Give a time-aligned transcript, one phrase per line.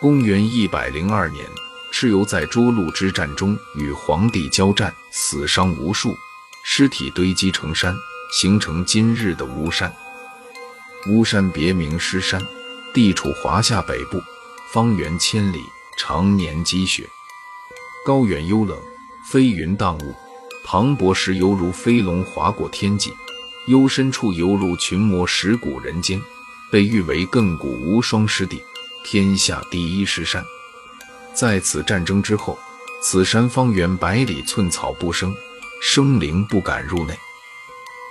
[0.00, 1.46] 公元一百零二年，
[1.92, 6.16] 蚩尤在涿鹿之战中与黄帝交战，死伤无数，
[6.64, 7.96] 尸体堆积成山，
[8.32, 9.94] 形成今日的巫山。
[11.08, 12.40] 巫山别名尸山，
[12.94, 14.20] 地处华夏北部，
[14.72, 15.62] 方圆千里，
[15.96, 17.08] 常年积雪，
[18.04, 18.78] 高远幽冷，
[19.30, 20.14] 飞云荡雾，
[20.64, 23.12] 磅礴时犹如飞龙划过天际，
[23.66, 26.20] 幽深处犹如群魔蚀骨人间，
[26.70, 28.62] 被誉为亘古无双尸地，
[29.04, 30.44] 天下第一尸山。
[31.34, 32.58] 在此战争之后，
[33.02, 35.34] 此山方圆百里寸草不生，
[35.82, 37.14] 生灵不敢入内。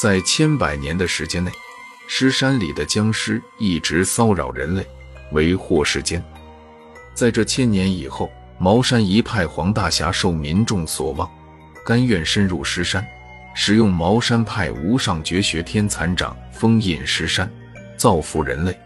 [0.00, 1.50] 在千百年的时间内，
[2.06, 4.86] 尸山里的僵尸一直骚扰人类，
[5.32, 6.22] 为祸世间。
[7.14, 11.30] 在这千年以后，茅山一派黄大侠受民众所望，
[11.86, 13.06] 甘愿深入尸山，
[13.54, 17.48] 使用茅山派无上绝学天蚕掌封印尸山，
[17.96, 18.76] 造福人类。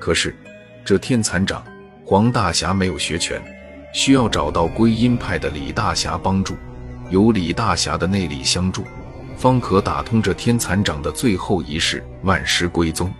[0.00, 0.34] 可是
[0.84, 1.64] 这天蚕掌，
[2.04, 3.42] 黄大侠没有学全，
[3.94, 6.54] 需要找到归阴派的李大侠帮助，
[7.08, 8.84] 有李大侠的内力相助。
[9.34, 13.10] 方可打通这天蚕掌的最后一式万尸归宗。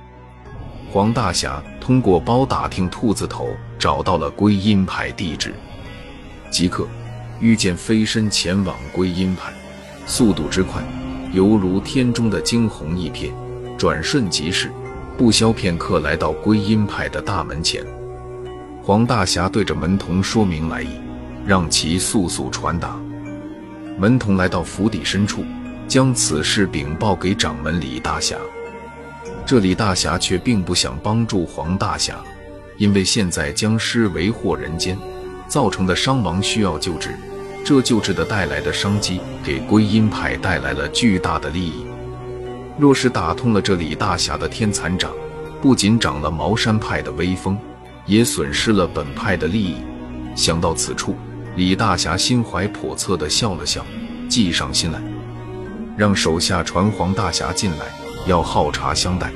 [0.93, 3.49] 黄大侠通过包打听兔子头，
[3.79, 5.55] 找到了归阴派地址，
[6.51, 6.87] 即刻
[7.41, 9.51] 御剑飞身前往归阴派，
[10.05, 10.83] 速度之快，
[11.33, 13.33] 犹如天中的惊鸿一瞥，
[13.79, 14.71] 转瞬即逝，
[15.17, 17.85] 不消片刻来到归阴派的大门前。
[18.83, 20.89] 黄大侠对着门童说明来意，
[21.47, 23.01] 让其速速传达。
[23.99, 25.45] 门童来到府邸深处。
[25.87, 28.39] 将此事禀报给掌门李大侠，
[29.45, 32.17] 这李大侠却并不想帮助黄大侠，
[32.79, 34.97] 因为现在僵尸为祸人间，
[35.47, 37.11] 造成的伤亡需要救治，
[37.67, 41.85] 这救治的带来的商机给归阴派带来了巨大的利益。
[42.77, 45.13] 若是打通了这李大侠的天蚕掌，
[45.63, 47.57] 不仅长了茅山派的威风，
[48.05, 49.77] 也损失了本派的利益。
[50.35, 51.15] 想到此处，
[51.55, 53.87] 李大侠心怀叵测地笑了笑，
[54.29, 55.01] 计上心来。
[55.97, 57.87] 让手下传黄大侠进来，
[58.27, 59.31] 要好茶相待。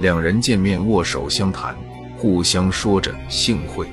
[0.00, 1.76] 两人见面握手相谈，
[2.16, 3.86] 互相说着幸会。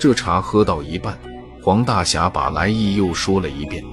[0.00, 1.18] 这茶喝到一半，
[1.62, 3.84] 黄大侠把来意又说了一遍，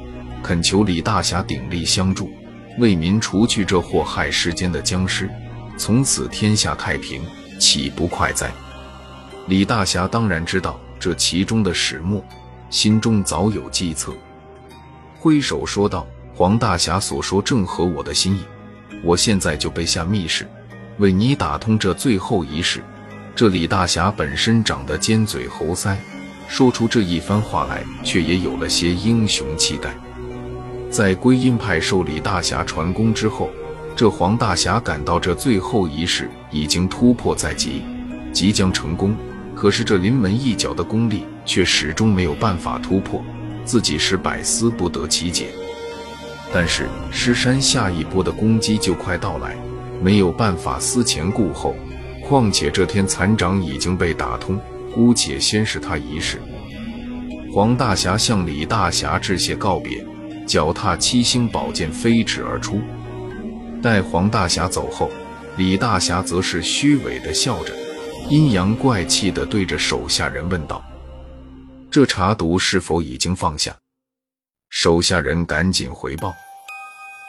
[0.42, 2.32] 恳求李大侠鼎力相助，
[2.78, 5.30] 为民除去这祸害世间的僵尸，
[5.78, 7.22] 从此天下太平，
[7.60, 8.52] 岂不快哉？
[9.48, 12.24] 李大侠当然知道这其中的始末，
[12.70, 14.14] 心中早有计策，
[15.18, 16.06] 挥手说道。
[16.36, 18.46] 黄大侠所说正合我的心意，
[19.04, 20.48] 我现在就备下密室，
[20.98, 22.82] 为你打通这最后一事。
[23.36, 25.98] 这李大侠本身长得尖嘴猴腮，
[26.48, 29.94] 说出这一番话来，却也有了些英雄气概。
[30.90, 33.50] 在归阴派受李大侠传功之后，
[33.96, 37.84] 这黄大侠感到这最后一式已经突破在即，
[38.34, 39.16] 即将成功。
[39.56, 43.24] 可是这临门一脚的功力却始终没有办法突破，
[43.66, 45.48] 自己是百思不得其解。
[46.54, 49.56] 但是尸山下一波的攻击就快到来，
[50.02, 51.76] 没有办法思前顾后。
[52.24, 54.60] 况且这天残掌已经被打通，
[54.94, 56.42] 姑且先试他一试。
[57.52, 60.06] 黄大侠向李大侠致谢告别，
[60.50, 62.82] 脚踏七星宝剑飞驰而出。
[63.84, 65.12] 待黄大侠走后，
[65.58, 67.72] 李大侠则是虚伪的笑着，
[68.32, 70.84] 阴阳怪气的对着手下人问道
[71.92, 73.78] ：“这茶毒是否已经放下？”
[74.72, 76.34] 手下人赶紧回报：“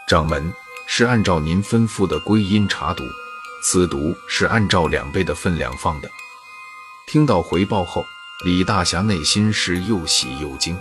[0.08, 0.50] 掌门
[0.86, 3.04] 是按照您吩咐的归阴茶毒，
[3.62, 6.08] 此毒是按照两倍的分量放的。”
[7.06, 8.02] 听到回报后，
[8.46, 10.74] 李大侠内心是又喜又惊。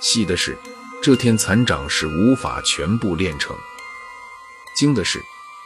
[0.00, 0.56] 喜的是
[1.00, 3.54] 这天残掌是无法全部练成；
[4.74, 5.22] 惊的是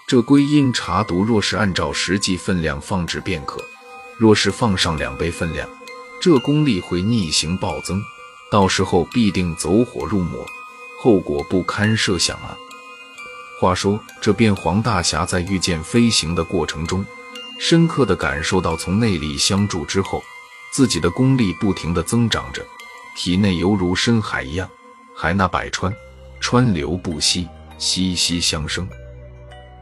[0.06, 3.60] 这归阴茶毒若是按照实际分量放置便可，
[4.18, 5.68] 若是放上两倍分量，
[6.20, 8.02] 这功力会逆行暴增。
[8.50, 10.46] 到时候必定走火入魔，
[11.00, 12.54] 后果不堪设想啊！
[13.58, 17.02] 话说，这变黄大侠在御剑飞行的过程中，
[17.58, 20.22] 深刻的感受到从内力相助之后，
[20.70, 22.62] 自己的功力不停的增长着，
[23.16, 24.68] 体内犹如深海一样，
[25.22, 25.94] 海纳百川，
[26.40, 27.48] 川流不息，
[27.78, 28.88] 息息相生，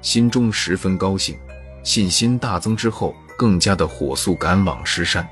[0.03, 1.35] 心中十分高兴，
[1.83, 5.27] 信心大增之后，更加的火速赶往狮山。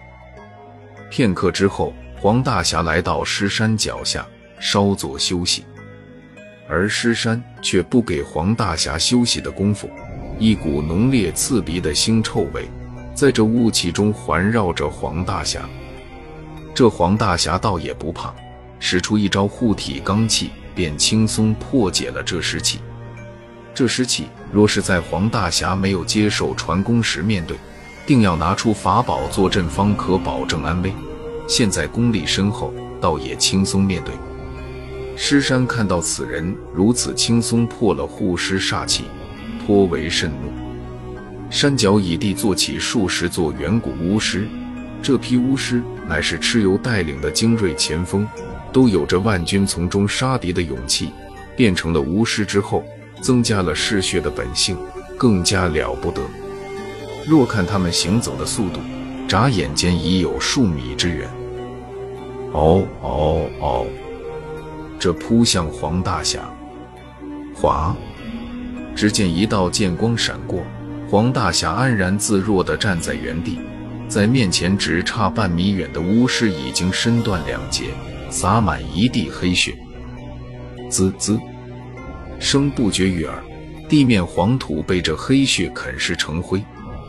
[1.10, 1.92] 片刻之后。
[2.20, 4.26] 黄大侠来到狮山脚下
[4.58, 5.64] 稍作休息，
[6.68, 9.88] 而狮山却不给黄大侠休息的功夫，
[10.36, 12.66] 一股浓烈刺鼻的腥臭味
[13.14, 15.60] 在这雾气中环绕着黄大侠。
[16.74, 18.34] 这黄大侠倒也不怕，
[18.80, 22.78] 使出一招护体罡气，便轻松破解了这尸气。
[23.74, 27.56] 这尸气若是在黄大侠没有接受传功时面对，
[28.06, 30.92] 定要拿出法宝坐镇，方可保证安危。
[31.46, 34.14] 现在功力深厚，倒也轻松面对。
[35.16, 39.04] 尸山看到此人如此轻松破了护尸煞气，
[39.66, 40.52] 颇为甚怒。
[41.50, 44.46] 山脚以地做起数十座远古巫师，
[45.02, 48.26] 这批巫师乃是蚩尤带领的精锐前锋，
[48.72, 51.10] 都有着万军从中杀敌的勇气。
[51.56, 52.84] 变成了巫师之后，
[53.20, 54.78] 增加了嗜血的本性，
[55.16, 56.22] 更加了不得。
[57.26, 58.78] 若看他们行走的速度，
[59.26, 61.28] 眨眼间已有数米之远。
[62.52, 63.86] 嗷嗷嗷！
[65.00, 66.48] 这扑向黄大侠，
[67.52, 67.96] 哗！
[68.94, 70.62] 只见一道剑光闪过，
[71.10, 73.58] 黄大侠安然自若地站在原地，
[74.06, 77.86] 在面前只差半米远的巫师已经身断两截，
[78.30, 79.76] 洒满一地黑血。
[80.90, 81.38] 滋滋，
[82.38, 83.42] 声不绝于耳，
[83.88, 86.62] 地面黄土被这黑血啃噬成灰。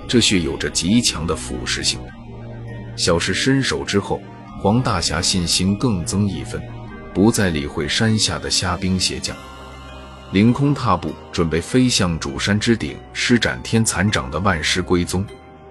[0.07, 1.99] 这血有着极强的腐蚀性。
[2.95, 4.19] 小试身手之后，
[4.59, 6.61] 黄大侠信心更增一分，
[7.13, 9.37] 不再理会山下的虾兵蟹将，
[10.33, 15.25] 凌空踏步，准备飞向主山之顶施展天残掌的万师归宗。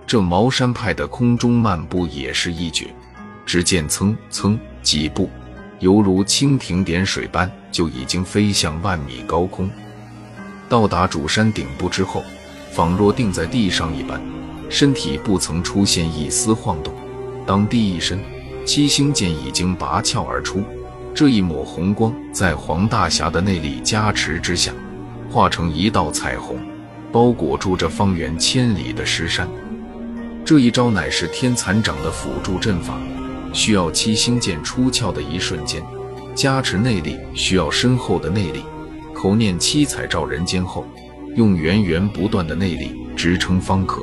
[0.07, 2.87] 这茅山派的空中漫步也是一绝，
[3.45, 5.29] 只见蹭蹭几步。
[5.81, 9.71] 犹如蜻蜓点水般，就已经飞向万米高空。
[10.69, 12.23] 到达主山顶部之后，
[12.73, 14.21] 仿若定在地上一般，
[14.69, 16.93] 身体不曾出现一丝晃动。
[17.47, 18.19] 当地一伸，
[18.67, 20.63] 七星剑已经拔鞘而出。
[21.15, 24.73] 这一抹红光，在黄大侠的内力加持之下，
[25.31, 26.59] 化成一道彩虹，
[27.11, 29.49] 包裹住这方圆千里的尸山。
[30.45, 32.99] 这一招乃是天蚕掌的辅助阵法。
[33.53, 35.83] 需要七星剑出鞘的一瞬间，
[36.35, 38.63] 加持内力需要深厚的内力。
[39.15, 40.87] 口念七彩照人间后，
[41.35, 44.03] 用源源不断的内力支撑方可。